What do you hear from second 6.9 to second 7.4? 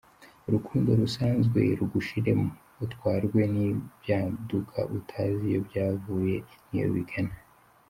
bigana.